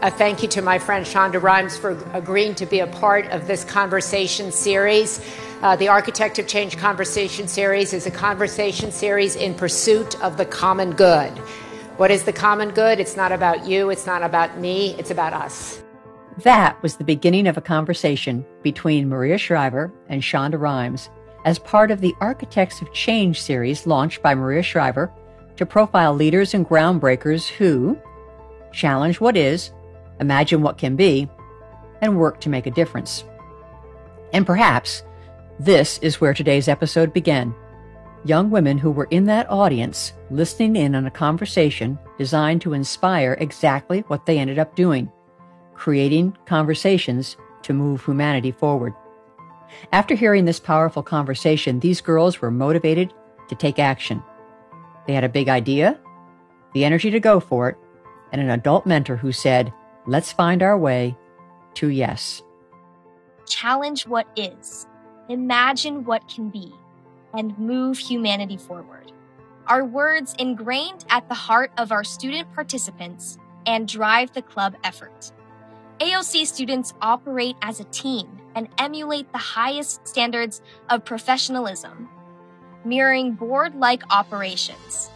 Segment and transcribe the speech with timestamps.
[0.00, 3.48] A thank you to my friend Shonda Rhimes for agreeing to be a part of
[3.48, 5.20] this conversation series.
[5.60, 10.44] Uh, the Architect of Change Conversation Series is a conversation series in pursuit of the
[10.46, 11.36] common good.
[11.96, 13.00] What is the common good?
[13.00, 15.82] It's not about you, it's not about me, it's about us.
[16.44, 21.10] That was the beginning of a conversation between Maria Shriver and Shonda Rhimes
[21.44, 25.12] as part of the Architects of Change series launched by Maria Shriver
[25.56, 27.98] to profile leaders and groundbreakers who
[28.72, 29.72] challenge what is,
[30.20, 31.28] imagine what can be,
[32.00, 33.24] and work to make a difference.
[34.32, 35.02] And perhaps
[35.58, 37.54] this is where today's episode began.
[38.24, 43.36] Young women who were in that audience listening in on a conversation designed to inspire
[43.40, 45.10] exactly what they ended up doing
[45.78, 48.92] creating conversations to move humanity forward.
[49.92, 53.14] After hearing this powerful conversation, these girls were motivated
[53.48, 54.22] to take action.
[55.06, 55.98] They had a big idea,
[56.74, 57.76] the energy to go for it,
[58.32, 59.72] and an adult mentor who said,
[60.08, 61.14] Let's find our way
[61.74, 62.42] to yes.
[63.46, 64.86] Challenge what is,
[65.28, 66.72] imagine what can be,
[67.34, 69.12] and move humanity forward.
[69.66, 75.30] Our words ingrained at the heart of our student participants and drive the club effort.
[75.98, 82.08] AOC students operate as a team and emulate the highest standards of professionalism,
[82.82, 85.10] mirroring board like operations.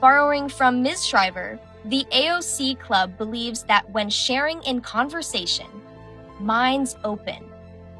[0.00, 1.04] Borrowing from Ms.
[1.04, 5.66] Shriver, the AOC Club believes that when sharing in conversation,
[6.38, 7.50] minds open,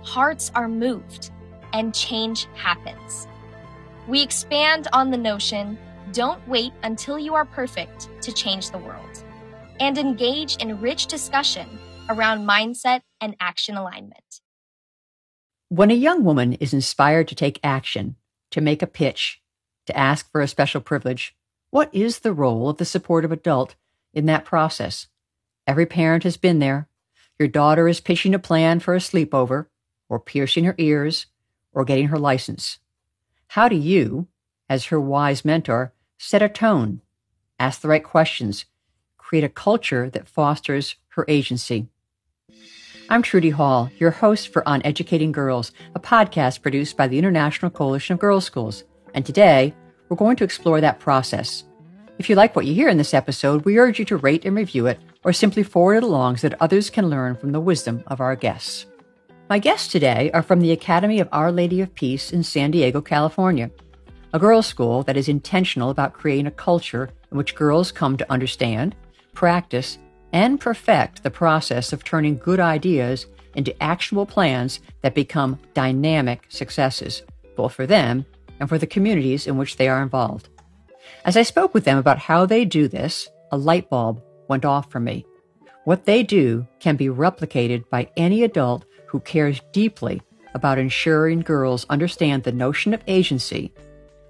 [0.03, 1.31] hearts are moved,
[1.73, 3.27] and change happens.
[4.07, 5.79] We expand on the notion
[6.13, 9.25] don't wait until you are perfect to change the world,
[9.81, 11.67] and engage in rich discussion
[12.09, 14.41] around mindset and action alignment.
[15.71, 18.17] When a young woman is inspired to take action,
[18.51, 19.41] to make a pitch,
[19.87, 21.35] to ask for a special privilege,
[21.73, 23.77] what is the role of the supportive adult
[24.12, 25.06] in that process?
[25.67, 26.87] Every parent has been there.
[27.39, 29.67] Your daughter is pitching a plan for a sleepover,
[30.06, 31.27] or piercing her ears,
[31.73, 32.79] or getting her license.
[33.48, 34.29] How do you,
[34.69, 37.01] as her wise mentor, set a tone,
[37.58, 38.67] ask the right questions,
[39.17, 41.89] create a culture that fosters her agency?
[43.08, 47.70] I'm Trudy Hall, your host for On Educating Girls, a podcast produced by the International
[47.70, 48.85] Coalition of Girls Schools.
[49.14, 49.74] And today,
[50.12, 51.64] we're going to explore that process.
[52.18, 54.55] If you like what you hear in this episode, we urge you to rate and
[54.55, 58.05] review it or simply forward it along so that others can learn from the wisdom
[58.08, 58.84] of our guests.
[59.48, 63.00] My guests today are from the Academy of Our Lady of Peace in San Diego,
[63.00, 63.70] California,
[64.34, 68.30] a girls' school that is intentional about creating a culture in which girls come to
[68.30, 68.94] understand,
[69.33, 69.96] practice,
[70.34, 73.24] and perfect the process of turning good ideas
[73.55, 77.23] into actual plans that become dynamic successes,
[77.56, 78.27] both for them
[78.62, 80.48] and for the communities in which they are involved.
[81.24, 84.89] As I spoke with them about how they do this, a light bulb went off
[84.89, 85.27] for me.
[85.83, 90.23] What they do can be replicated by any adult who cares deeply
[90.55, 93.74] about ensuring girls understand the notion of agency,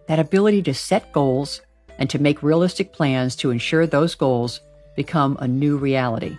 [0.08, 1.60] that ability to set goals
[1.98, 4.62] and to make realistic plans to ensure those goals
[4.96, 6.38] become a new reality.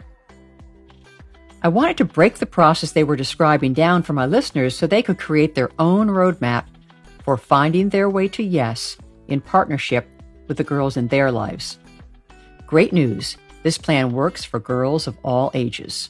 [1.61, 5.03] I wanted to break the process they were describing down for my listeners so they
[5.03, 6.65] could create their own roadmap
[7.23, 8.97] for finding their way to yes
[9.28, 10.07] in partnership
[10.47, 11.79] with the girls in their lives.
[12.67, 13.38] Great news!
[13.63, 16.09] This plan works for girls of all ages.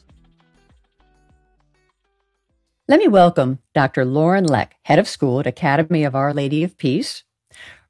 [2.87, 4.03] Let me welcome Dr.
[4.03, 7.23] Lauren Leck, head of school at Academy of Our Lady of Peace,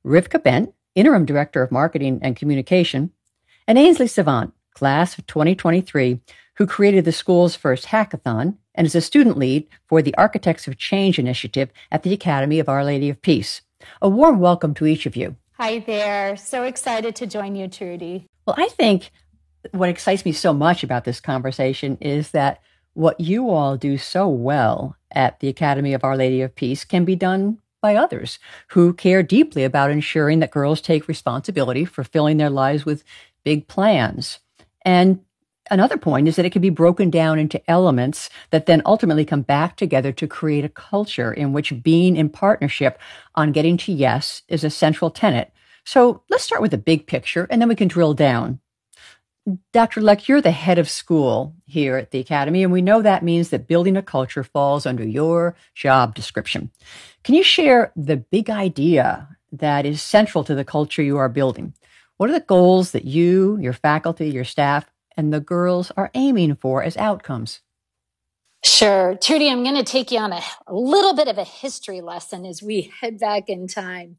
[0.05, 3.11] Rivka Bent, interim director of marketing and communication,
[3.67, 6.19] and Ainsley Savant, class of 2023,
[6.55, 10.77] who created the school's first hackathon and is a student lead for the Architects of
[10.77, 13.61] Change initiative at the Academy of Our Lady of Peace.
[14.01, 15.35] A warm welcome to each of you.
[15.53, 16.35] Hi there.
[16.37, 18.25] So excited to join you, Trudy.
[18.45, 19.11] Well, I think
[19.71, 22.59] what excites me so much about this conversation is that
[22.93, 27.05] what you all do so well at the Academy of Our Lady of Peace can
[27.05, 28.39] be done by others
[28.69, 33.03] who care deeply about ensuring that girls take responsibility for filling their lives with
[33.43, 34.39] big plans.
[34.85, 35.19] And
[35.71, 39.41] another point is that it can be broken down into elements that then ultimately come
[39.41, 42.99] back together to create a culture in which being in partnership
[43.35, 45.51] on getting to yes is a central tenet.
[45.85, 48.59] So let's start with the big picture and then we can drill down.
[49.73, 49.99] Dr.
[49.99, 53.49] Leck, you're the head of school here at the Academy, and we know that means
[53.49, 56.71] that building a culture falls under your job description.
[57.25, 61.73] Can you share the big idea that is central to the culture you are building?
[62.15, 66.55] What are the goals that you, your faculty, your staff, and the girls are aiming
[66.57, 67.61] for as outcomes?
[68.65, 69.15] Sure.
[69.21, 72.45] Trudy, I'm going to take you on a, a little bit of a history lesson
[72.45, 74.17] as we head back in time.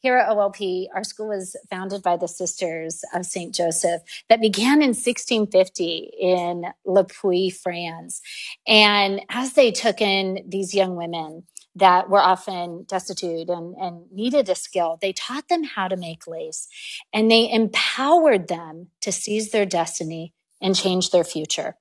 [0.00, 3.54] here at OLP, our school was founded by the Sisters of St.
[3.54, 8.20] Joseph that began in 1650 in Le Puy, France.
[8.66, 11.44] And as they took in these young women
[11.74, 16.26] that were often destitute and, and needed a skill, they taught them how to make
[16.26, 16.68] lace
[17.12, 21.76] and they empowered them to seize their destiny and change their future.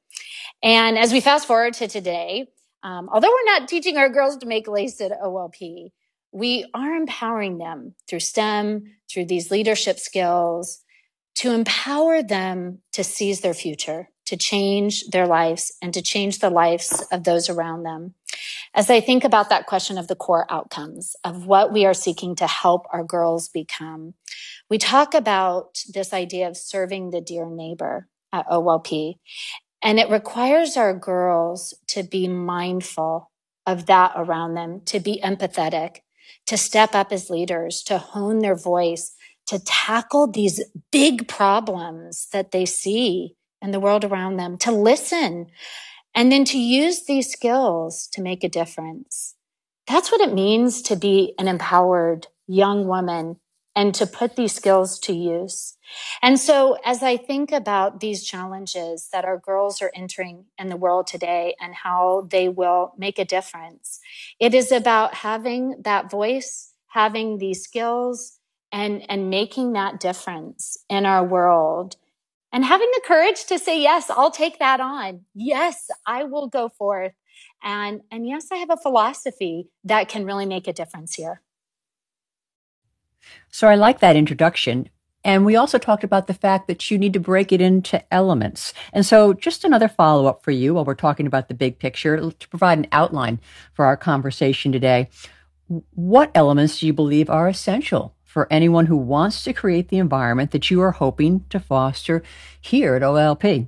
[0.63, 2.47] And as we fast forward to today,
[2.83, 5.91] um, although we're not teaching our girls to make lace at OLP,
[6.31, 10.81] we are empowering them through STEM, through these leadership skills,
[11.35, 16.49] to empower them to seize their future, to change their lives, and to change the
[16.49, 18.13] lives of those around them.
[18.73, 22.33] As I think about that question of the core outcomes of what we are seeking
[22.37, 24.13] to help our girls become,
[24.69, 29.15] we talk about this idea of serving the dear neighbor at OLP.
[29.81, 33.29] And it requires our girls to be mindful
[33.67, 35.97] of that around them, to be empathetic,
[36.45, 39.13] to step up as leaders, to hone their voice,
[39.47, 45.47] to tackle these big problems that they see in the world around them, to listen,
[46.13, 49.35] and then to use these skills to make a difference.
[49.87, 53.37] That's what it means to be an empowered young woman
[53.75, 55.77] and to put these skills to use.
[56.21, 60.75] And so as I think about these challenges that our girls are entering in the
[60.75, 63.99] world today and how they will make a difference,
[64.39, 68.39] it is about having that voice, having these skills
[68.71, 71.95] and, and making that difference in our world
[72.51, 75.21] and having the courage to say, yes, I'll take that on.
[75.33, 77.13] Yes, I will go forth.
[77.63, 81.41] And, and yes, I have a philosophy that can really make a difference here.
[83.49, 84.89] So I like that introduction.
[85.23, 88.73] And we also talked about the fact that you need to break it into elements.
[88.91, 92.31] And so, just another follow up for you while we're talking about the big picture
[92.31, 93.39] to provide an outline
[93.73, 95.09] for our conversation today.
[95.91, 100.51] What elements do you believe are essential for anyone who wants to create the environment
[100.51, 102.23] that you are hoping to foster
[102.61, 103.67] here at OLP?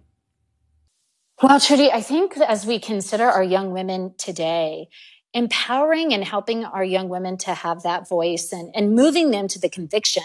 [1.42, 4.88] Well, Trudy, I think as we consider our young women today,
[5.34, 9.60] empowering and helping our young women to have that voice and, and moving them to
[9.60, 10.24] the conviction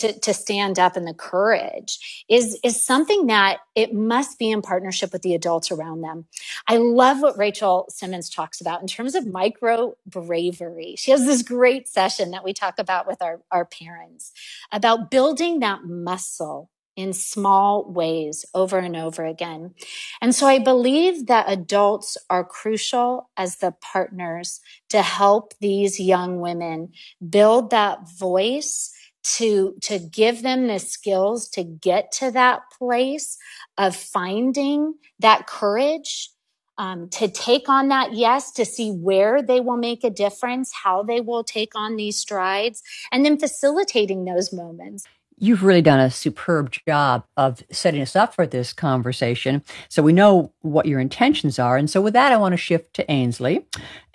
[0.00, 4.62] to, to stand up and the courage is, is something that it must be in
[4.62, 6.24] partnership with the adults around them.
[6.66, 10.94] I love what Rachel Simmons talks about in terms of micro bravery.
[10.96, 14.32] She has this great session that we talk about with our, our parents
[14.72, 19.74] about building that muscle in small ways over and over again.
[20.20, 24.60] And so I believe that adults are crucial as the partners
[24.90, 26.92] to help these young women
[27.26, 33.36] build that voice to to give them the skills to get to that place
[33.78, 36.30] of finding that courage
[36.78, 41.02] um, to take on that yes to see where they will make a difference how
[41.02, 42.82] they will take on these strides
[43.12, 45.06] and then facilitating those moments
[45.42, 49.64] You've really done a superb job of setting us up for this conversation.
[49.88, 51.78] So we know what your intentions are.
[51.78, 53.66] And so with that, I want to shift to Ainsley.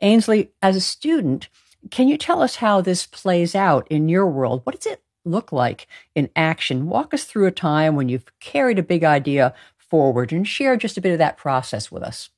[0.04, 1.50] Ainsley, as a student,
[1.92, 4.62] can you tell us how this plays out in your world?
[4.64, 6.88] What does it look like in action?
[6.88, 10.98] Walk us through a time when you've carried a big idea forward and share just
[10.98, 12.30] a bit of that process with us.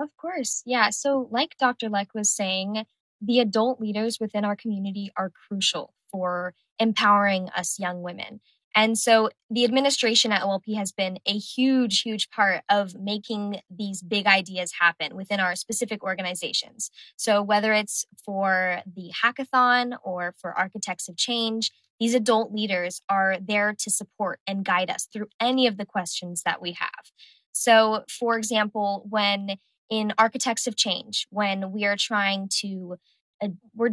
[0.00, 0.62] Of course.
[0.66, 0.90] Yeah.
[0.90, 1.88] So, like Dr.
[1.88, 2.84] Leck was saying,
[3.20, 8.40] the adult leaders within our community are crucial for empowering us young women.
[8.74, 14.02] And so the administration at OLP has been a huge, huge part of making these
[14.02, 16.90] big ideas happen within our specific organizations.
[17.16, 21.70] So whether it's for the hackathon or for Architects of Change,
[22.00, 26.42] these adult leaders are there to support and guide us through any of the questions
[26.44, 27.12] that we have.
[27.52, 29.56] So, for example, when
[29.90, 32.96] in Architects of Change, when we are trying to
[33.42, 33.92] uh, we're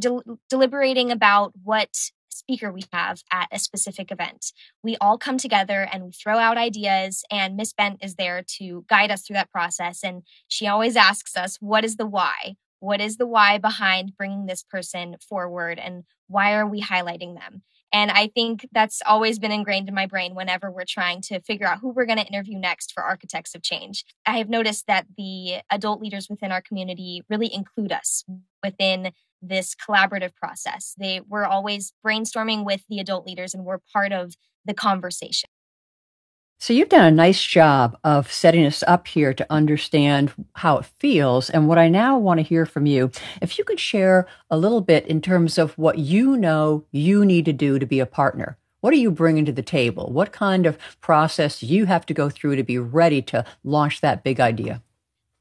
[0.49, 1.89] deliberating about what
[2.39, 4.51] speaker we have at a specific event.
[4.83, 8.85] We all come together and we throw out ideas, and Miss Bent is there to
[8.89, 10.03] guide us through that process.
[10.03, 12.55] And she always asks us, What is the why?
[12.79, 15.79] What is the why behind bringing this person forward?
[15.79, 17.63] And why are we highlighting them?
[17.91, 21.65] And I think that's always been ingrained in my brain whenever we're trying to figure
[21.65, 24.05] out who we're going to interview next for Architects of Change.
[24.25, 28.23] I have noticed that the adult leaders within our community really include us
[28.63, 30.95] within this collaborative process.
[30.97, 35.49] They were always brainstorming with the adult leaders and we're part of the conversation.
[36.61, 40.85] So you've done a nice job of setting us up here to understand how it
[40.85, 41.49] feels.
[41.49, 44.81] And what I now want to hear from you, if you could share a little
[44.81, 48.57] bit in terms of what you know you need to do to be a partner.
[48.81, 50.09] What are you bringing to the table?
[50.11, 54.01] What kind of process do you have to go through to be ready to launch
[54.01, 54.81] that big idea?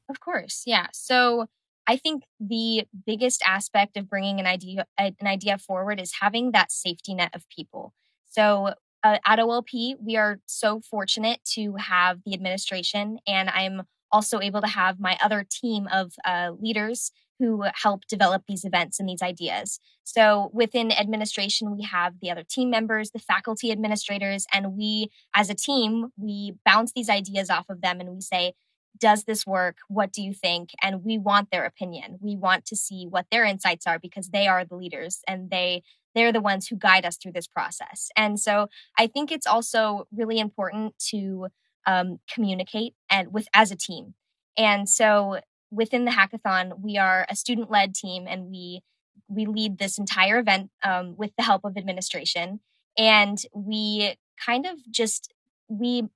[0.09, 0.63] Of course.
[0.65, 0.87] Yeah.
[0.93, 1.47] So
[1.89, 6.71] I think the biggest aspect of bringing an idea an idea forward is having that
[6.71, 7.95] safety net of people.
[8.27, 14.39] So uh, at OLP, we are so fortunate to have the administration, and I'm also
[14.39, 19.09] able to have my other team of uh, leaders who help develop these events and
[19.09, 19.79] these ideas.
[20.03, 25.49] So within administration, we have the other team members, the faculty administrators, and we as
[25.49, 28.53] a team, we bounce these ideas off of them and we say,
[28.97, 29.77] does this work?
[29.87, 30.71] What do you think?
[30.81, 32.17] And we want their opinion.
[32.21, 35.83] We want to see what their insights are because they are the leaders and they
[36.15, 38.09] they're the ones who guide us through this process.
[38.17, 38.67] And so
[38.97, 41.47] I think it's also really important to
[41.85, 44.15] um, communicate and with as a team.
[44.57, 45.39] And so
[45.71, 48.81] within the hackathon, we are a student led team and we
[49.27, 52.59] we lead this entire event um, with the help of administration
[52.97, 55.31] and we kind of just
[55.67, 56.09] we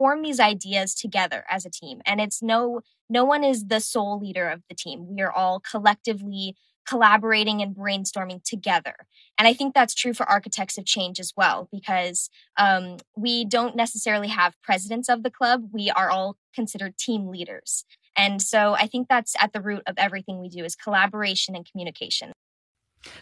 [0.00, 2.80] form these ideas together as a team and it's no
[3.10, 5.14] no one is the sole leader of the team.
[5.14, 8.94] We are all collectively collaborating and brainstorming together.
[9.36, 13.76] And i think that's true for architects of change as well because um, we don't
[13.76, 15.64] necessarily have presidents of the club.
[15.70, 17.84] We are all considered team leaders.
[18.16, 21.70] And so i think that's at the root of everything we do is collaboration and
[21.70, 22.32] communication.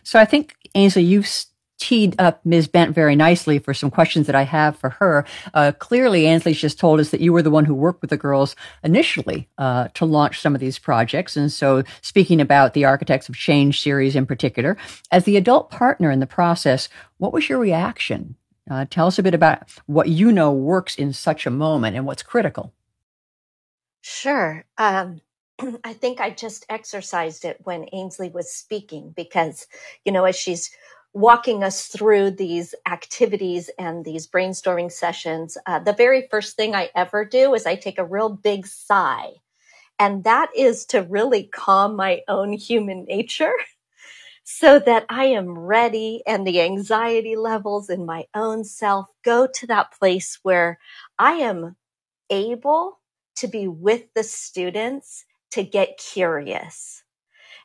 [0.04, 1.28] So i think ainsley you've
[1.78, 2.68] teed up Ms.
[2.68, 5.24] Bent very nicely for some questions that I have for her.
[5.54, 8.16] Uh, clearly, Ainsley's just told us that you were the one who worked with the
[8.16, 11.36] girls initially uh, to launch some of these projects.
[11.36, 14.76] And so, speaking about the Architects of Change series in particular,
[15.10, 18.36] as the adult partner in the process, what was your reaction?
[18.70, 22.04] Uh, tell us a bit about what you know works in such a moment and
[22.04, 22.74] what's critical.
[24.02, 24.64] Sure.
[24.76, 25.20] Um,
[25.84, 29.66] I think I just exercised it when Ainsley was speaking because,
[30.04, 30.70] you know, as she's
[31.18, 36.90] walking us through these activities and these brainstorming sessions, uh, the very first thing I
[36.94, 39.32] ever do is I take a real big sigh.
[39.98, 43.52] And that is to really calm my own human nature
[44.44, 49.66] so that I am ready and the anxiety levels in my own self go to
[49.66, 50.78] that place where
[51.18, 51.74] I am
[52.30, 53.00] able
[53.36, 57.02] to be with the students to get curious.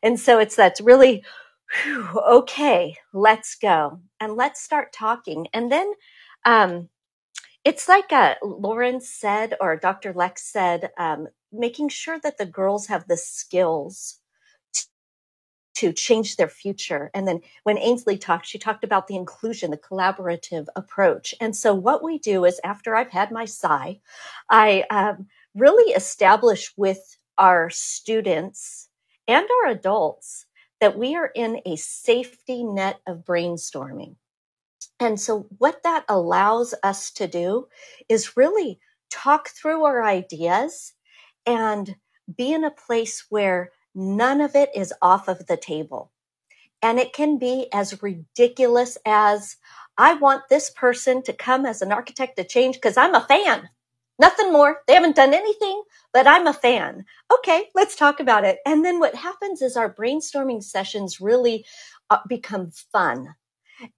[0.01, 1.23] And so it's that really
[1.87, 5.47] okay, let's go and let's start talking.
[5.53, 5.91] And then
[6.45, 6.89] um,
[7.63, 10.13] it's like uh, Lauren said, or Dr.
[10.13, 14.19] Lex said, um, making sure that the girls have the skills
[15.75, 17.09] to change their future.
[17.13, 21.33] And then when Ainsley talked, she talked about the inclusion, the collaborative approach.
[21.41, 23.99] And so what we do is after I've had my sigh,
[24.49, 28.89] I um, really establish with our students
[29.27, 30.45] and our adults
[30.83, 34.17] that we are in a safety net of brainstorming.
[34.99, 37.67] And so, what that allows us to do
[38.09, 40.91] is really talk through our ideas
[41.45, 41.95] and
[42.35, 46.11] be in a place where none of it is off of the table.
[46.81, 49.55] And it can be as ridiculous as
[49.97, 53.69] I want this person to come as an architect to change because I'm a fan.
[54.19, 54.79] Nothing more.
[54.87, 57.05] They haven't done anything, but I'm a fan.
[57.33, 58.59] Okay, let's talk about it.
[58.65, 61.65] And then what happens is our brainstorming sessions really
[62.09, 63.27] uh, become fun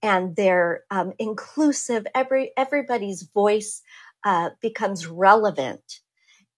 [0.03, 2.07] and they're um, inclusive.
[2.15, 3.81] Every everybody's voice
[4.25, 6.01] uh, becomes relevant,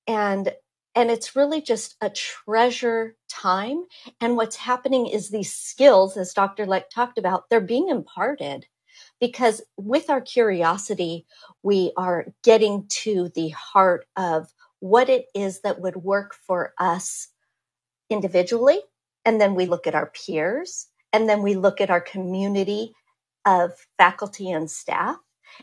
[0.08, 0.54] and
[0.96, 3.86] and it's really just a treasure time.
[4.22, 6.66] And what's happening is these skills, as Dr.
[6.66, 8.68] Leck talked about, they're being imparted
[9.20, 11.26] because with our curiosity,
[11.64, 17.30] we are getting to the heart of what it is that would work for us
[18.10, 18.80] individually.
[19.26, 22.94] And then we look at our peers, and then we look at our community
[23.46, 25.18] of faculty and staff.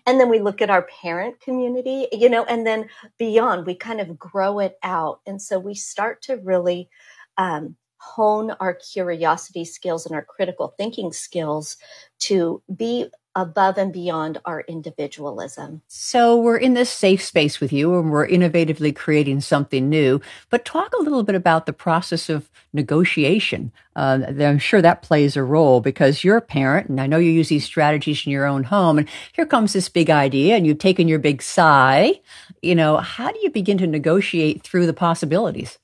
[0.06, 4.00] And then we look at our parent community, you know, and then beyond, we kind
[4.00, 5.20] of grow it out.
[5.26, 6.88] And so we start to really
[7.36, 11.76] um, hone our curiosity skills and our critical thinking skills
[12.20, 15.82] to be above and beyond our individualism.
[15.88, 20.20] So we're in this safe space with you and we're innovatively creating something new.
[20.50, 23.72] But talk a little bit about the process of negotiation.
[23.96, 27.30] Uh, I'm sure that plays a role because you're a parent and I know you
[27.30, 28.98] use these strategies in your own home.
[28.98, 32.20] And here comes this big idea and you've taken your big sigh.
[32.62, 35.78] You know, how do you begin to negotiate through the possibilities?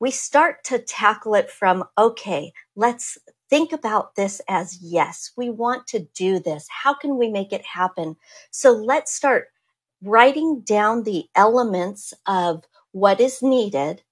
[0.00, 3.18] we start to tackle it from, okay, let's
[3.50, 6.66] think about this as yes, we want to do this.
[6.70, 8.16] How can we make it happen?
[8.50, 9.48] So let's start
[10.02, 14.02] writing down the elements of what is needed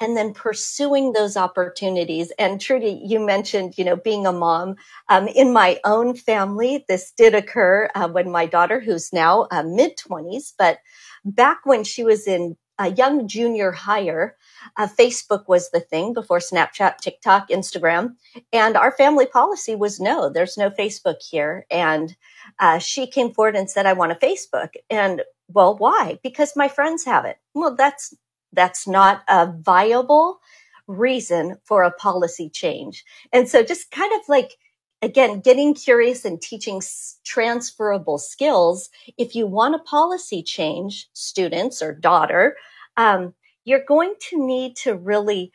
[0.00, 2.32] and then pursuing those opportunities.
[2.38, 4.76] And Trudy, you mentioned, you know, being a mom.
[5.08, 9.62] Um, in my own family, this did occur uh, when my daughter, who's now uh,
[9.62, 10.78] mid 20s, but
[11.24, 14.36] back when she was in a young junior hire.
[14.76, 18.16] Uh, Facebook was the thing before Snapchat, TikTok, Instagram.
[18.52, 21.66] And our family policy was no, there's no Facebook here.
[21.70, 22.16] And
[22.58, 24.70] uh, she came forward and said, I want a Facebook.
[24.88, 26.18] And well, why?
[26.22, 27.36] Because my friends have it.
[27.54, 28.14] Well, that's,
[28.52, 30.40] that's not a viable
[30.86, 33.04] reason for a policy change.
[33.32, 34.52] And so just kind of like,
[35.02, 36.82] again, getting curious and teaching
[37.24, 38.90] transferable skills.
[39.16, 42.56] If you want a policy change, students or daughter,
[42.96, 45.52] um, you're going to need to really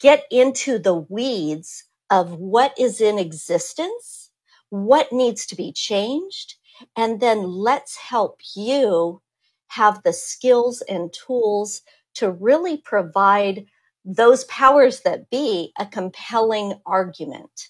[0.00, 4.30] get into the weeds of what is in existence,
[4.70, 6.54] what needs to be changed,
[6.96, 9.22] and then let's help you
[9.68, 11.82] have the skills and tools
[12.14, 13.66] to really provide
[14.04, 17.68] those powers that be a compelling argument.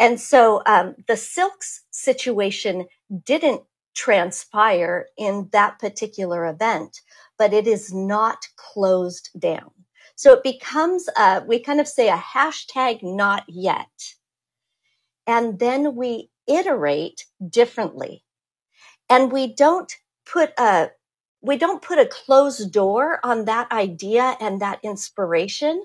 [0.00, 2.86] And so um, the Silks situation
[3.24, 3.62] didn't
[3.94, 7.02] transpire in that particular event,
[7.36, 9.70] but it is not closed down.
[10.16, 14.14] So it becomes, a, we kind of say a hashtag not yet.
[15.26, 18.24] And then we iterate differently.
[19.10, 19.92] And we don't
[20.24, 20.92] put a,
[21.42, 25.82] we don't put a closed door on that idea and that inspiration.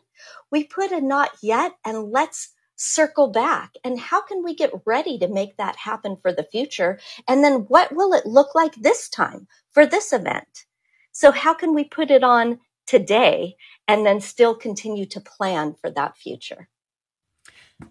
[0.51, 5.17] We put a not yet and let's circle back and how can we get ready
[5.19, 6.99] to make that happen for the future?
[7.27, 10.65] And then what will it look like this time for this event?
[11.11, 13.55] So how can we put it on today
[13.87, 16.67] and then still continue to plan for that future?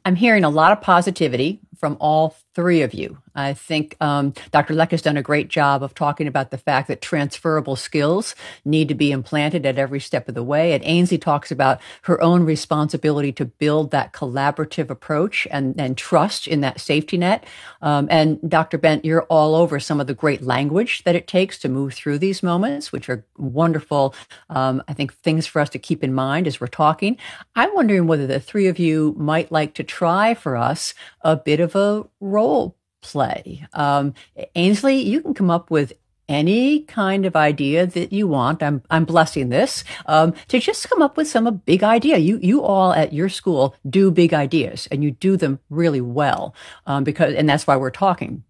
[0.04, 3.18] I'm hearing a lot of positivity from all three of you.
[3.34, 4.74] I think um, Dr.
[4.74, 8.88] Leck has done a great job of talking about the fact that transferable skills need
[8.88, 10.72] to be implanted at every step of the way.
[10.72, 16.46] And Ainsley talks about her own responsibility to build that collaborative approach and, and trust
[16.46, 17.44] in that safety net.
[17.82, 18.78] Um, and Dr.
[18.78, 22.18] Bent, you're all over some of the great language that it takes to move through
[22.18, 24.14] these moments, which are wonderful,
[24.48, 27.16] um, I think, things for us to keep in mind as we're talking.
[27.56, 31.60] I'm wondering whether the three of you might like to try for us a bit
[31.60, 33.66] of a role play.
[33.72, 34.14] Um,
[34.54, 35.92] Ainsley, you can come up with
[36.28, 38.62] any kind of idea that you want.
[38.62, 42.18] I'm I'm blessing this um, to just come up with some a big idea.
[42.18, 46.54] You you all at your school do big ideas and you do them really well
[46.86, 48.42] um, because and that's why we're talking.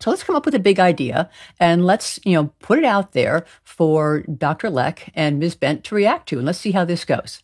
[0.00, 3.12] So let's come up with a big idea and let's you know put it out
[3.12, 4.70] there for Dr.
[4.70, 5.56] Leck and Ms.
[5.56, 7.42] Bent to react to, and let's see how this goes.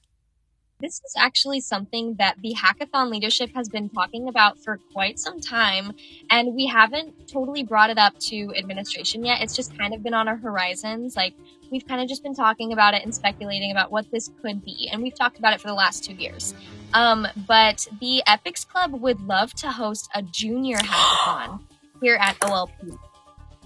[0.80, 5.40] This is actually something that the hackathon leadership has been talking about for quite some
[5.40, 5.92] time,
[6.30, 9.40] and we haven't totally brought it up to administration yet.
[9.40, 11.16] It's just kind of been on our horizons.
[11.16, 11.34] Like,
[11.70, 14.88] we've kind of just been talking about it and speculating about what this could be,
[14.92, 16.54] and we've talked about it for the last two years.
[16.92, 21.60] Um, but the EPICS Club would love to host a junior hackathon
[22.00, 22.98] here at OLP.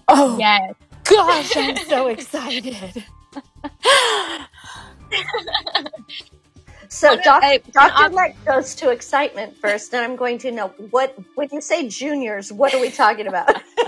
[0.09, 0.75] Oh, yes.
[1.05, 3.05] Gosh, I'm so excited.
[6.89, 7.59] So Dr.
[7.71, 8.09] Dr.
[8.15, 12.53] Leck goes to excitement first, and I'm going to know what when you say juniors,
[12.53, 13.49] what are we talking about?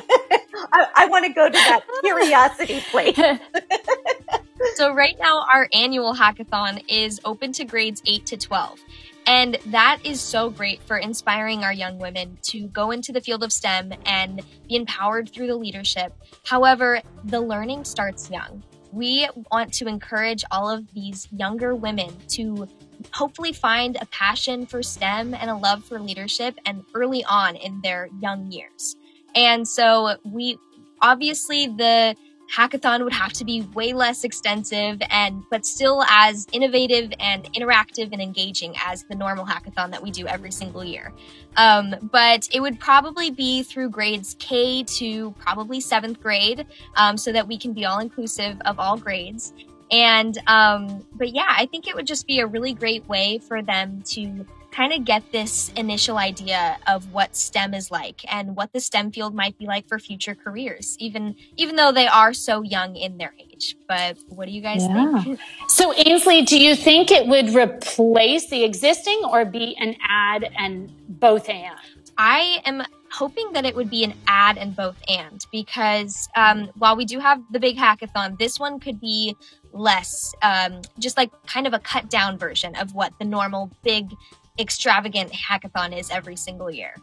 [0.72, 3.16] I, I want to go to that curiosity place.
[4.74, 8.78] so right now, our annual hackathon is open to grades eight to twelve.
[9.26, 13.44] And that is so great for inspiring our young women to go into the field
[13.44, 16.14] of STEM and be empowered through the leadership.
[16.44, 18.62] However, the learning starts young.
[18.92, 22.66] We want to encourage all of these younger women to
[23.12, 27.80] hopefully find a passion for STEM and a love for leadership and early on in
[27.82, 28.96] their young years.
[29.34, 30.58] And so we
[31.00, 32.16] obviously the
[32.54, 38.12] hackathon would have to be way less extensive and but still as innovative and interactive
[38.12, 41.12] and engaging as the normal hackathon that we do every single year
[41.56, 47.30] um, but it would probably be through grades k to probably seventh grade um, so
[47.30, 49.52] that we can be all inclusive of all grades
[49.90, 53.62] and, um, but yeah, I think it would just be a really great way for
[53.62, 58.72] them to kind of get this initial idea of what STEM is like and what
[58.72, 62.62] the STEM field might be like for future careers, even even though they are so
[62.62, 63.76] young in their age.
[63.88, 65.22] But what do you guys yeah.
[65.22, 65.40] think?
[65.68, 70.92] So Ainsley, do you think it would replace the existing or be an add and
[71.08, 71.76] both and?
[72.16, 76.96] I am hoping that it would be an add and both and because um, while
[76.96, 79.36] we do have the big hackathon, this one could be
[79.72, 84.14] less, um, just like kind of a cut down version of what the normal big
[84.58, 86.94] extravagant hackathon is every single year.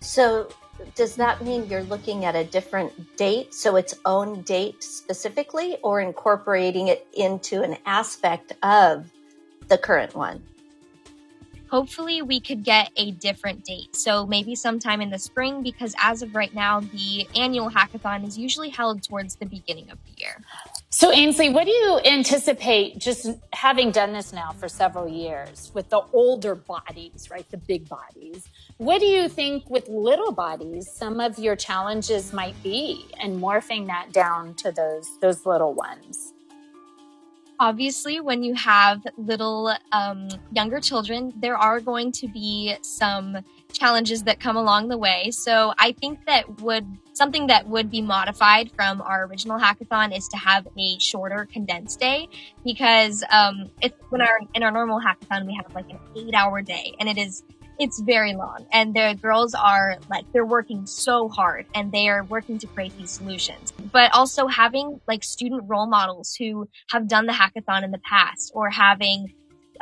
[0.00, 0.48] So,
[0.94, 6.00] does that mean you're looking at a different date, so its own date specifically, or
[6.00, 9.10] incorporating it into an aspect of
[9.68, 10.42] the current one?
[11.70, 13.96] Hopefully, we could get a different date.
[13.96, 18.36] So, maybe sometime in the spring, because as of right now, the annual hackathon is
[18.36, 20.36] usually held towards the beginning of the year.
[20.96, 25.88] So, Ainsley, what do you anticipate just having done this now for several years with
[25.88, 27.44] the older bodies, right?
[27.50, 28.48] The big bodies.
[28.76, 33.88] What do you think with little bodies some of your challenges might be and morphing
[33.88, 36.32] that down to those those little ones?
[37.58, 43.38] Obviously, when you have little um, younger children, there are going to be some
[43.74, 45.30] challenges that come along the way.
[45.30, 50.26] So I think that would something that would be modified from our original hackathon is
[50.28, 52.28] to have a shorter condensed day
[52.64, 56.62] because um, it's when our in our normal hackathon we have like an eight hour
[56.62, 57.44] day and it is
[57.78, 62.22] it's very long and the girls are like they're working so hard and they are
[62.24, 67.26] working to create these solutions but also having like student role models who have done
[67.26, 69.32] the hackathon in the past or having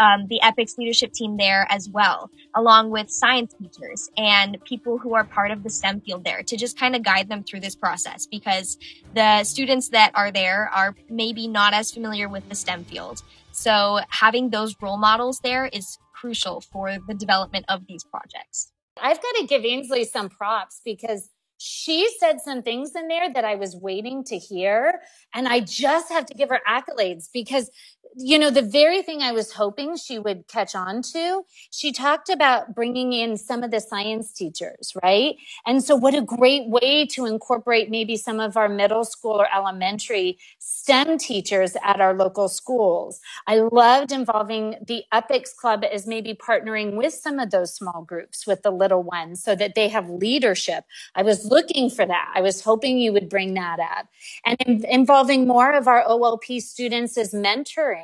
[0.03, 5.15] um, the EPICS leadership team there as well, along with science teachers and people who
[5.15, 7.77] are part of the STEM field there to just kind of guide them through this
[7.77, 8.79] process because
[9.15, 13.23] the students that are there are maybe not as familiar with the STEM field.
[13.53, 18.73] So having those role models there is crucial for the development of these projects.
[19.01, 21.31] I've got to give Ainsley some props because
[21.65, 25.01] she said some things in there that I was waiting to hear.
[25.33, 27.71] And I just have to give her accolades because
[28.16, 32.29] you know, the very thing I was hoping she would catch on to, she talked
[32.29, 35.37] about bringing in some of the science teachers, right?
[35.66, 39.48] And so what a great way to incorporate maybe some of our middle school or
[39.55, 43.20] elementary STEM teachers at our local schools.
[43.46, 48.46] I loved involving the EPICS Club as maybe partnering with some of those small groups
[48.46, 50.85] with the little ones so that they have leadership.
[51.14, 52.33] I was looking for that.
[52.35, 54.09] I was hoping you would bring that up
[54.46, 58.02] and in- involving more of our OLP students as mentoring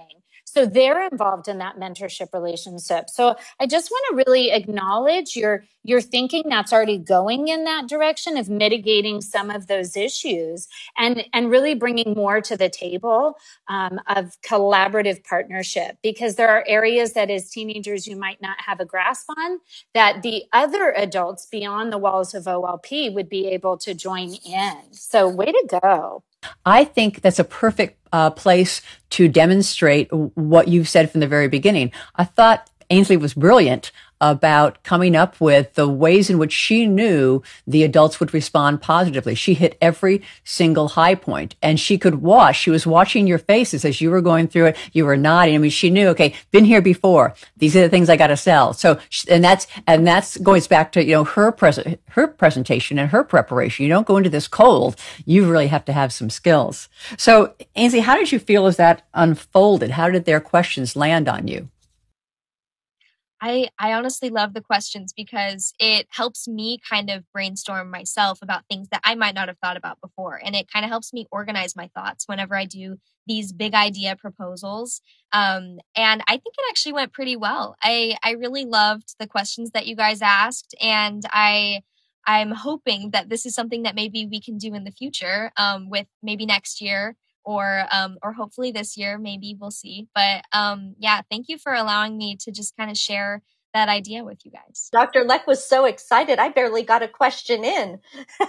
[0.53, 3.11] so they're involved in that mentorship relationship.
[3.11, 7.89] So I just want to really acknowledge your your thinking that's already going in that
[7.89, 13.35] direction of mitigating some of those issues and and really bringing more to the table
[13.69, 18.81] um, of collaborative partnership because there are areas that as teenagers you might not have
[18.81, 19.59] a grasp on
[19.95, 24.77] that the other adults beyond the walls of OLP would be able to join in.
[24.93, 26.25] So way to go.
[26.64, 31.48] I think that's a perfect uh, place to demonstrate what you've said from the very
[31.48, 31.92] beginning.
[32.14, 37.42] I thought Ainsley was brilliant about coming up with the ways in which she knew
[37.66, 39.35] the adults would respond positively.
[39.35, 42.57] She hit every single high point and she could watch.
[42.57, 44.76] She was watching your faces as you were going through it.
[44.92, 45.54] You were nodding.
[45.54, 47.35] I mean, she knew, okay, been here before.
[47.57, 48.72] These are the things I got to sell.
[48.72, 53.11] So, and that's, and that's goes back to, you know, her present, her presentation and
[53.11, 53.85] her preparation.
[53.85, 54.96] You don't go into this cold.
[55.24, 56.88] You really have to have some skills.
[57.16, 59.92] So, Ainsley, how did you feel as that unfolded?
[59.92, 61.68] How did their questions land on you?
[63.40, 68.64] I, I honestly love the questions because it helps me kind of brainstorm myself about
[68.68, 70.40] things that I might not have thought about before.
[70.44, 74.16] And it kind of helps me organize my thoughts whenever I do these big idea
[74.16, 75.01] proposals.
[75.33, 77.77] Um, and I think it actually went pretty well.
[77.83, 80.74] I, I really loved the questions that you guys asked.
[80.81, 81.83] And I,
[82.27, 85.88] I'm hoping that this is something that maybe we can do in the future um,
[85.90, 87.16] with maybe next year
[87.49, 91.73] or um, or hopefully this year maybe we'll see but um, yeah thank you for
[91.73, 95.65] allowing me to just kind of share that idea with you guys dr leck was
[95.65, 97.99] so excited i barely got a question in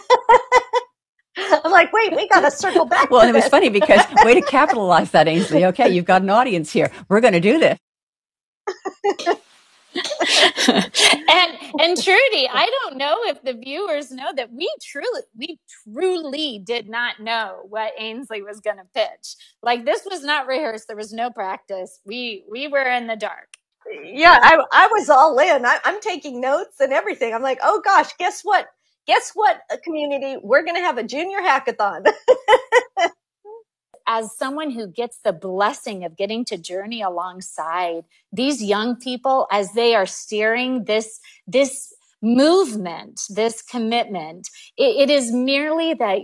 [1.37, 3.09] I'm like, wait, we got to circle back.
[3.09, 5.63] well, and it was funny because way to capitalize that, Ainsley.
[5.65, 6.91] Okay, you've got an audience here.
[7.07, 7.79] We're going to do this.
[9.95, 15.59] and and Trudy, I don't know if the viewers know that we truly we
[15.93, 19.35] truly did not know what Ainsley was going to pitch.
[19.63, 20.87] Like this was not rehearsed.
[20.87, 21.99] There was no practice.
[22.05, 23.49] We we were in the dark.
[24.03, 25.65] Yeah, I I was all in.
[25.65, 27.33] I, I'm taking notes and everything.
[27.33, 28.67] I'm like, oh gosh, guess what?
[29.07, 29.61] Guess what?
[29.71, 32.05] A community, we're going to have a junior hackathon.
[34.09, 39.73] as someone who gets the blessing of getting to journey alongside these young people as
[39.73, 46.21] they are steering this, this movement, this commitment, it, it is merely that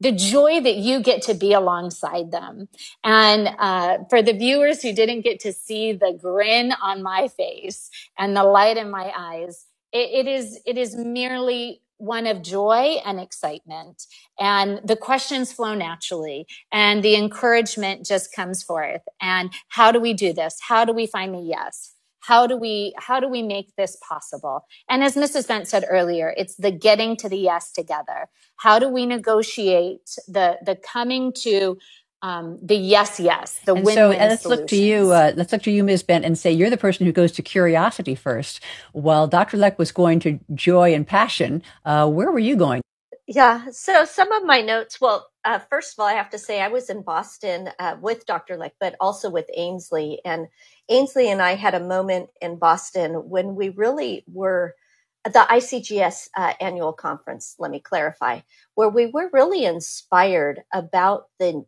[0.00, 2.68] the joy that you get to be alongside them.
[3.04, 7.90] And uh, for the viewers who didn't get to see the grin on my face
[8.18, 12.96] and the light in my eyes, it, it is it is merely one of joy
[13.06, 14.04] and excitement.
[14.40, 19.02] And the questions flow naturally and the encouragement just comes forth.
[19.20, 20.58] And how do we do this?
[20.68, 21.94] How do we find the yes?
[22.20, 24.66] How do we, how do we make this possible?
[24.90, 25.48] And as Mrs.
[25.48, 28.28] Bent said earlier, it's the getting to the yes together.
[28.58, 31.78] How do we negotiate the, the coming to
[32.22, 33.94] um, the yes, yes, the win.
[33.94, 34.60] So let's solutions.
[34.60, 35.12] look to you.
[35.12, 36.02] Uh, let's look to you, Ms.
[36.02, 38.60] Bent, and say you're the person who goes to curiosity first.
[38.92, 39.56] While Dr.
[39.56, 42.82] Leck was going to joy and passion, uh, where were you going?
[43.26, 43.66] Yeah.
[43.70, 45.00] So some of my notes.
[45.00, 48.26] Well, uh, first of all, I have to say I was in Boston uh, with
[48.26, 48.56] Dr.
[48.56, 50.20] Leck, but also with Ainsley.
[50.24, 50.48] And
[50.88, 54.74] Ainsley and I had a moment in Boston when we really were
[55.24, 58.40] the ICGS uh, annual conference, let me clarify,
[58.74, 61.64] where we were really inspired about the,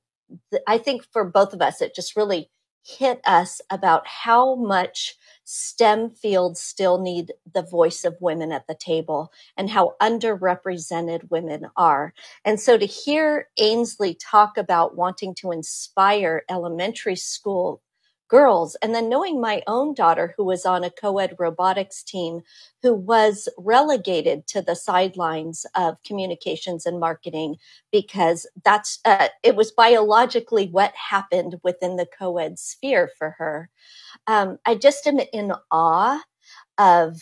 [0.67, 2.51] I think for both of us, it just really
[2.87, 8.75] hit us about how much STEM fields still need the voice of women at the
[8.75, 12.15] table and how underrepresented women are.
[12.45, 17.83] And so to hear Ainsley talk about wanting to inspire elementary school
[18.31, 18.77] girls.
[18.81, 22.43] And then knowing my own daughter who was on a co-ed robotics team
[22.83, 27.57] who was relegated to the sidelines of communications and marketing
[27.91, 33.69] because that's, uh, it was biologically what happened within the co-ed sphere for her.
[34.29, 36.23] Um, I just am in awe
[36.79, 37.21] of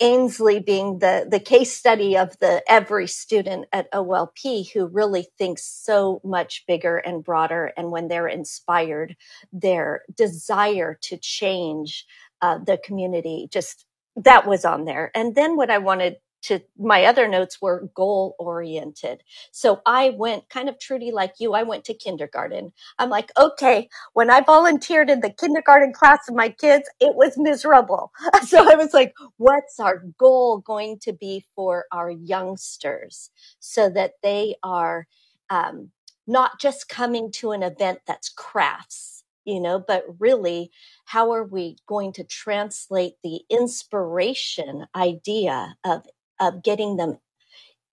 [0.00, 5.64] Ainsley being the, the case study of the every student at OLP who really thinks
[5.64, 7.72] so much bigger and broader.
[7.76, 9.16] And when they're inspired,
[9.52, 12.06] their desire to change
[12.42, 15.10] uh, the community just that was on there.
[15.14, 19.22] And then what I wanted to my other notes were goal oriented.
[19.50, 21.54] So I went kind of Trudy like you.
[21.54, 22.72] I went to kindergarten.
[22.98, 27.34] I'm like, okay, when I volunteered in the kindergarten class of my kids, it was
[27.36, 28.12] miserable.
[28.44, 34.12] So I was like, what's our goal going to be for our youngsters so that
[34.22, 35.06] they are,
[35.50, 35.90] um,
[36.26, 40.70] not just coming to an event that's crafts, you know, but really
[41.06, 46.06] how are we going to translate the inspiration idea of
[46.40, 47.18] of getting them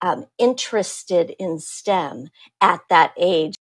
[0.00, 2.28] um, interested in STEM
[2.60, 3.54] at that age.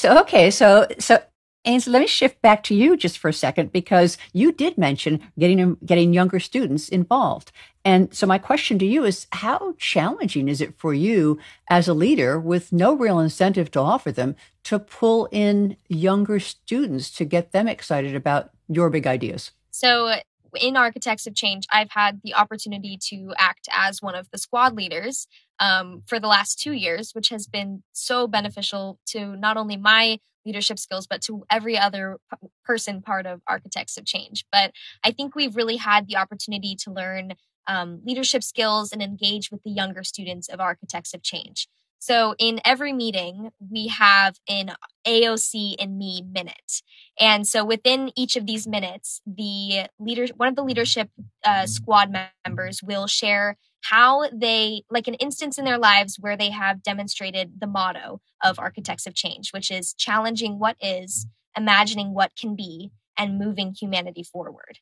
[0.00, 1.18] So okay, so so
[1.66, 5.20] Ainsley, let me shift back to you just for a second because you did mention
[5.38, 7.50] getting getting younger students involved.
[7.84, 11.94] And so my question to you is how challenging is it for you as a
[11.94, 17.52] leader with no real incentive to offer them to pull in younger students to get
[17.52, 19.50] them excited about your big ideas?
[19.70, 20.14] So
[20.60, 24.74] in Architects of Change, I've had the opportunity to act as one of the squad
[24.74, 25.26] leaders
[25.58, 30.18] um, for the last two years, which has been so beneficial to not only my
[30.44, 34.44] leadership skills, but to every other p- person part of Architects of Change.
[34.52, 37.34] But I think we've really had the opportunity to learn
[37.66, 41.68] um, leadership skills and engage with the younger students of Architects of Change.
[42.06, 44.70] So in every meeting, we have an
[45.04, 46.80] AOC and me minute.
[47.18, 51.10] And so within each of these minutes, the leader, one of the leadership
[51.44, 52.16] uh, squad
[52.46, 57.58] members will share how they, like an instance in their lives where they have demonstrated
[57.58, 62.92] the motto of Architects of Change, which is challenging what is, imagining what can be,
[63.18, 64.78] and moving humanity forward.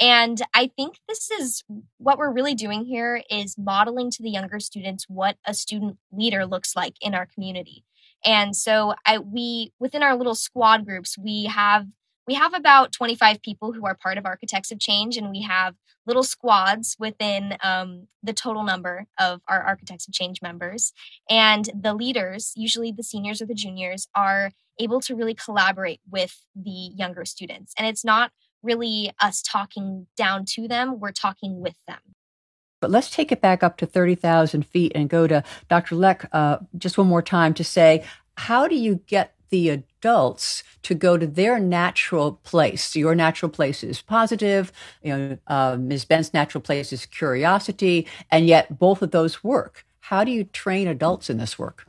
[0.00, 1.64] And I think this is
[1.98, 6.46] what we're really doing here is modeling to the younger students what a student leader
[6.46, 7.84] looks like in our community.
[8.24, 11.86] And so I we within our little squad groups, we have
[12.26, 15.74] we have about 25 people who are part of Architects of Change, and we have
[16.06, 20.92] little squads within um, the total number of our Architects of Change members.
[21.30, 26.44] And the leaders, usually the seniors or the juniors, are able to really collaborate with
[26.54, 27.72] the younger students.
[27.78, 28.30] And it's not
[28.62, 31.98] really us talking down to them, we're talking with them.
[32.80, 35.96] But let's take it back up to 30,000 feet and go to Dr.
[35.96, 38.04] Leck uh, just one more time to say,
[38.36, 42.94] how do you get the adults to go to their natural place?
[42.94, 44.70] Your natural place is positive,
[45.02, 46.04] you know, uh, Ms.
[46.04, 49.84] Bent's natural place is curiosity, and yet both of those work.
[50.00, 51.86] How do you train adults in this work?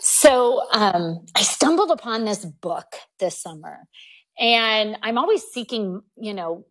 [0.00, 3.84] So um, I stumbled upon this book this summer,
[4.38, 6.66] and I'm always seeking, you know,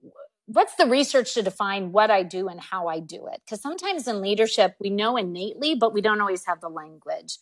[0.45, 3.41] what's the research to define what I do and how I do it?
[3.45, 7.37] Because sometimes in leadership, we know innately, but we don't always have the language.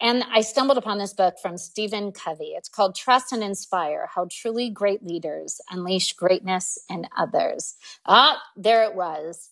[0.00, 2.54] And I stumbled upon this book from Stephen Covey.
[2.56, 7.76] It's called Trust and Inspire How Truly Great Leaders Unleash Greatness in Others.
[8.04, 9.50] Ah, there it was.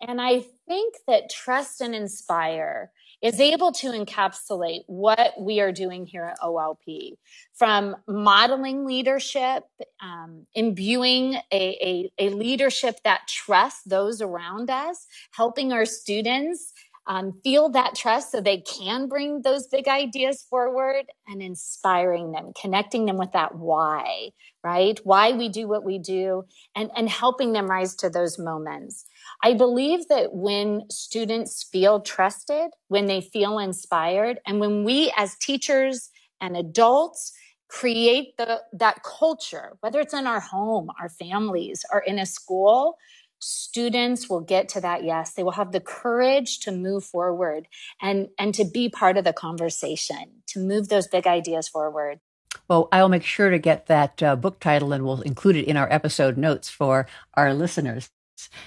[0.00, 6.06] And I think that trust and inspire is able to encapsulate what we are doing
[6.06, 7.14] here at OLP
[7.54, 9.64] from modeling leadership,
[10.00, 16.72] um, imbuing a, a, a leadership that trusts those around us, helping our students
[17.06, 22.52] um, feel that trust so they can bring those big ideas forward and inspiring them,
[22.60, 24.30] connecting them with that why,
[24.62, 24.98] right?
[25.02, 26.44] Why we do what we do
[26.76, 29.06] and, and helping them rise to those moments.
[29.42, 35.36] I believe that when students feel trusted, when they feel inspired, and when we as
[35.36, 37.32] teachers and adults
[37.68, 42.96] create the, that culture, whether it's in our home, our families, or in a school,
[43.38, 47.66] students will get to that yes they will have the courage to move forward
[48.02, 52.20] and and to be part of the conversation to move those big ideas forward
[52.68, 55.76] well, I'll make sure to get that uh, book title and we'll include it in
[55.76, 58.10] our episode notes for our listeners.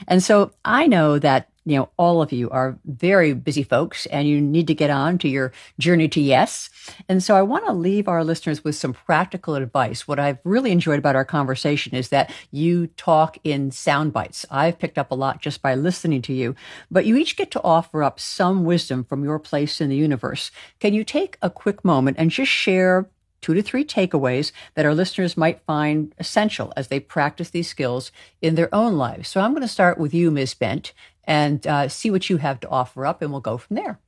[0.07, 4.27] And so I know that, you know, all of you are very busy folks and
[4.27, 6.69] you need to get on to your journey to yes.
[7.07, 10.05] And so I want to leave our listeners with some practical advice.
[10.05, 14.45] What I've really enjoyed about our conversation is that you talk in sound bites.
[14.51, 16.53] I've picked up a lot just by listening to you,
[16.91, 20.51] but you each get to offer up some wisdom from your place in the universe.
[20.81, 23.07] Can you take a quick moment and just share
[23.43, 28.11] two to three takeaways that our listeners might find essential as they practice these skills
[28.41, 29.29] in their own lives.
[29.29, 30.55] So I'm going to start with you, Ms.
[30.55, 30.93] Bent,
[31.25, 33.99] and uh, see what you have to offer up, and we'll go from there.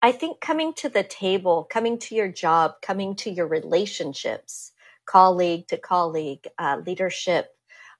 [0.00, 4.72] I think coming to the table, coming to your job, coming to your relationships,
[5.06, 7.48] colleague to colleague, uh, leadership,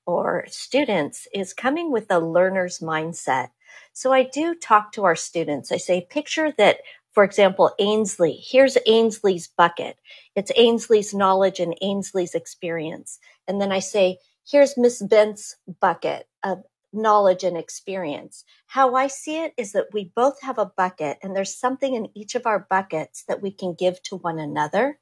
[0.07, 3.51] or students is coming with a learner's mindset.
[3.93, 5.73] So I do talk to our students.
[5.73, 6.79] I say, picture that
[7.19, 8.41] for example, Ainsley.
[8.41, 9.97] Here's Ainsley's bucket.
[10.37, 13.19] It's Ainsley's knowledge and Ainsley's experience.
[13.49, 18.45] And then I say, here's Miss Bent's bucket of knowledge and experience.
[18.69, 22.07] How I see it is that we both have a bucket and there's something in
[22.15, 25.01] each of our buckets that we can give to one another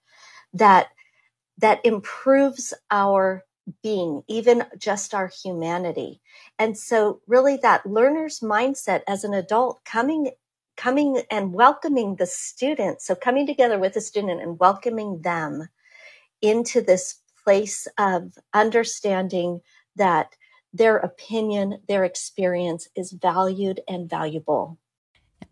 [0.54, 0.86] that
[1.58, 3.44] that improves our
[3.82, 6.22] being, even just our humanity.
[6.58, 10.30] And so really that learner's mindset as an adult coming
[10.76, 13.00] coming and welcoming the student.
[13.00, 15.68] So coming together with the student and welcoming them
[16.42, 19.60] into this place of understanding
[19.96, 20.34] that
[20.72, 24.78] their opinion, their experience is valued and valuable.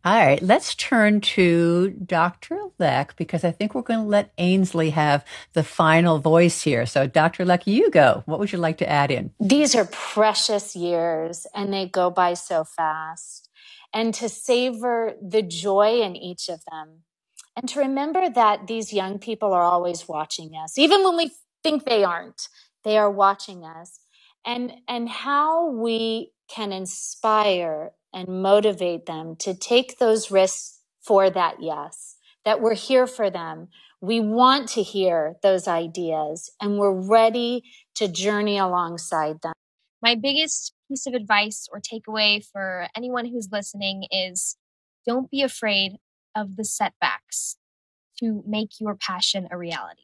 [0.04, 2.58] All right, let's turn to Dr.
[2.78, 6.84] Leck because I think we're going to let Ainsley have the final voice here.
[6.84, 7.46] So, Dr.
[7.46, 8.22] Leck, you go.
[8.26, 9.30] What would you like to add in?
[9.40, 13.43] These are precious years and they go by so fast
[13.94, 17.04] and to savor the joy in each of them.
[17.57, 21.30] And to remember that these young people are always watching us, even when we
[21.62, 22.48] think they aren't,
[22.83, 24.00] they are watching us.
[24.44, 31.57] And, and how we can inspire and motivate them to take those risks for that
[31.61, 33.68] yes, that we're here for them.
[34.00, 39.54] We want to hear those ideas and we're ready to journey alongside them.
[40.02, 44.57] My biggest piece of advice or takeaway for anyone who's listening is
[45.07, 45.97] don't be afraid
[46.35, 47.57] of the setbacks
[48.20, 50.03] to make your passion a reality.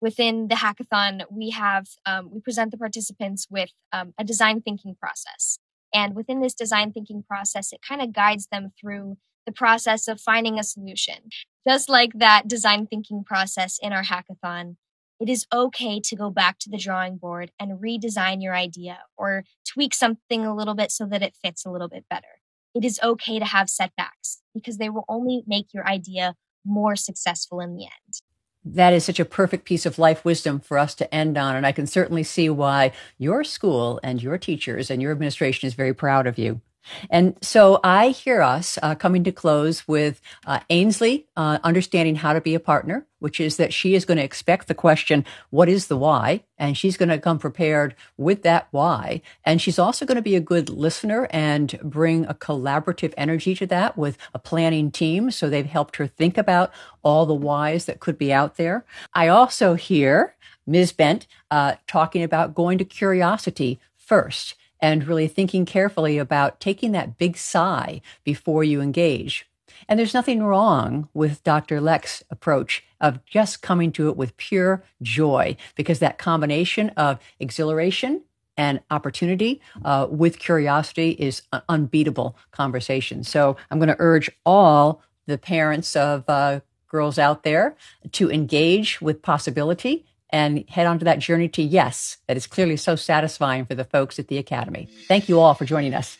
[0.00, 4.94] Within the hackathon, we have um, we present the participants with um, a design thinking
[5.00, 5.58] process,
[5.94, 10.20] and within this design thinking process, it kind of guides them through the process of
[10.20, 11.30] finding a solution.
[11.66, 14.76] Just like that design thinking process in our hackathon,
[15.20, 19.44] it is okay to go back to the drawing board and redesign your idea or
[19.66, 22.40] tweak something a little bit so that it fits a little bit better.
[22.74, 27.60] It is okay to have setbacks because they will only make your idea more successful
[27.60, 28.20] in the end.
[28.64, 31.54] That is such a perfect piece of life wisdom for us to end on.
[31.54, 35.74] And I can certainly see why your school and your teachers and your administration is
[35.74, 36.62] very proud of you.
[37.10, 42.32] And so I hear us uh, coming to close with uh, Ainsley uh, understanding how
[42.32, 45.68] to be a partner, which is that she is going to expect the question, What
[45.68, 46.44] is the why?
[46.58, 49.22] And she's going to come prepared with that why.
[49.44, 53.66] And she's also going to be a good listener and bring a collaborative energy to
[53.66, 55.30] that with a planning team.
[55.30, 58.84] So they've helped her think about all the whys that could be out there.
[59.12, 60.34] I also hear
[60.66, 60.92] Ms.
[60.92, 67.16] Bent uh, talking about going to curiosity first and really thinking carefully about taking that
[67.16, 69.48] big sigh before you engage.
[69.88, 71.80] And there's nothing wrong with Dr.
[71.80, 78.24] Leck's approach of just coming to it with pure joy, because that combination of exhilaration
[78.58, 83.24] and opportunity uh, with curiosity is an unbeatable conversation.
[83.24, 87.74] So I'm going to urge all the parents of uh, girls out there
[88.12, 92.76] to engage with possibility and head on to that journey to yes, that is clearly
[92.76, 94.88] so satisfying for the folks at the Academy.
[95.06, 96.18] Thank you all for joining us.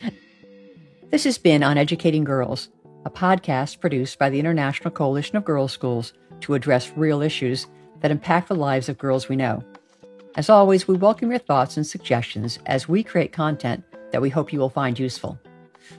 [1.11, 2.69] This has been On Educating Girls,
[3.05, 7.67] a podcast produced by the International Coalition of Girls' Schools to address real issues
[8.03, 9.65] that impact the lives of girls we know.
[10.37, 14.53] As always, we welcome your thoughts and suggestions as we create content that we hope
[14.53, 15.41] you will find useful.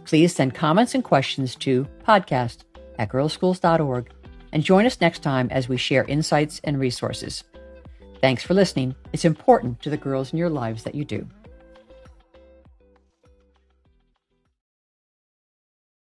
[0.06, 2.60] Please send comments and questions to podcast
[2.98, 4.10] at girlschools.org
[4.54, 7.44] and join us next time as we share insights and resources.
[8.26, 8.96] Thanks for listening.
[9.14, 11.28] It's important to the girls in your lives that you do.